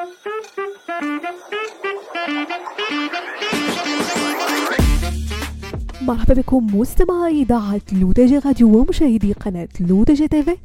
[0.00, 0.16] Thank
[3.39, 3.39] you.
[6.10, 10.56] مرحبا بكم مستمعي إذاعة L'ODJ Radio ومشاهدي قناة L'ODJ TV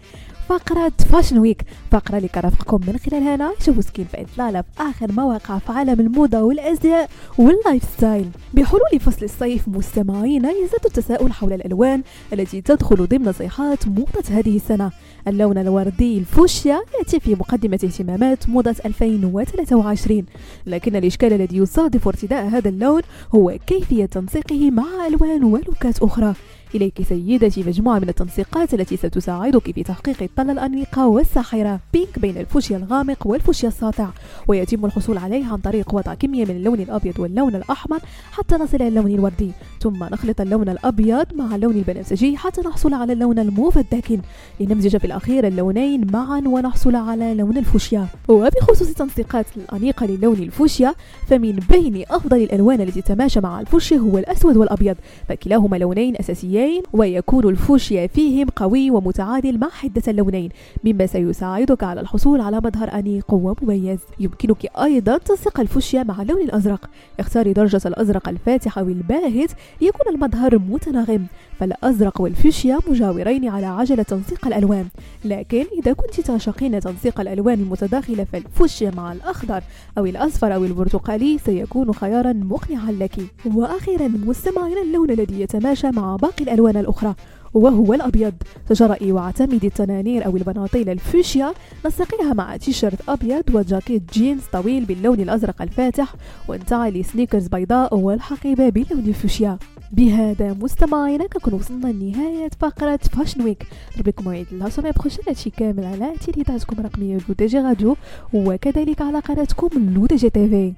[0.50, 1.62] فقرة Fashion Week
[1.92, 7.10] فقرة اللي كرافقكم من خلالها بوسكين في إطلالة في آخر مواقع في عالم الموضة والأزياء
[7.38, 12.04] وال lifestyle بحلول فصل الصيف مستمعينا يزداد التساؤل حول الألوان
[12.34, 14.92] التي تدخل ضمن صيحات موضة هذه السنة.
[15.28, 20.26] اللون الوردي الفوشيا يأتي في مقدمة اهتمامات موضة 2023
[20.66, 23.02] لكن الإشكال الذي يصادف ارتداء هذا اللون
[23.36, 26.34] هو كيفية تنسيقه مع ألوان ولوكات أخرى.
[26.76, 31.80] إليك سيدتي مجموعة من التنسيقات التي ستساعدك في تحقيق الطلة الأنيقة والساحرة.
[31.94, 34.10] بينك بين الفوشيا الغامق والفوشيا الساطع.
[34.48, 38.00] ويتم الحصول عليه عن طريق وضع كمية من اللون الأبيض واللون الأحمر
[38.32, 39.52] حتى نصل إلى اللون الوردي.
[39.82, 44.20] ثم نخلط اللون الأبيض مع اللون البنفسجي حتى نحصل على اللون الموف الداكن
[44.60, 48.08] لنمزج في الأخير اللونين معا ونحصل على لون الفوشيا.
[48.28, 50.96] وبخصوص التنسيقات الأنيقة للون الفوشيا
[51.28, 54.96] فمن بين أفضل الألوان التي تتماشى مع الفوشيا هو الأسود والأبيض.
[55.30, 60.50] فكلاهما لونين أساسيين اللونين ويكون الفوشيا فيهم قوي ومتعادل مع حدة اللونين
[60.84, 64.00] مما سيساعدك على الحصول على مظهر أنيق ومميز.
[64.20, 66.90] يمكنك أيضا تنسيق الفوشيا مع اللون الأزرق.
[67.20, 71.26] اختاري درجة الأزرق الفاتح أو الباهت ليكون المظهر متناغم.
[71.60, 74.86] فالأزرق والفوشيا مجاورين على عجلة تنسيق الألوان.
[75.26, 79.64] لكن إذا كنت تعشقين تنسيق الألوان المتداخلة فالفوشيا مع الأخضر
[79.98, 83.16] أو الأصفر أو البرتقالي سيكون خيارا مقنعا لك.
[83.46, 87.16] وأخيرا مستمعين اللون الذي يتماشى مع باقي الألوان الأخرى.
[87.54, 88.34] وهو الأبيض.
[88.70, 91.54] تجرئي واعتمدي التنانير أو البناطيل الفوشيا
[91.86, 96.16] نسقيها مع تيشيرت أبيض وجاكيت جينز طويل باللون الأزرق الفاتح.
[96.48, 99.58] وانتعلي sneakers بيضاء والحقيبة باللون الفوشيا
[99.92, 105.50] بهذا مستمعينا كنكون وصلنا لنهاية فقرة Fashion Week نضرب لكم موعد la semaine prochaine هادشي
[105.50, 107.96] كامل على تيليداتكم الرقمية L'ODJ Radio.
[108.34, 110.74] وكذلك على قناتكم L'ODJ TV